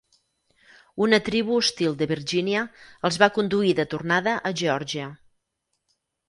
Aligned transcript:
Una 1.07 1.17
tribu 1.27 1.57
hostil 1.63 1.93
de 1.99 2.07
Virgínia 2.11 2.63
els 3.11 3.19
va 3.25 3.29
conduir 3.37 3.75
de 3.81 3.87
tornada 3.93 4.35
a 4.51 4.55
Geòrgia. 4.63 5.13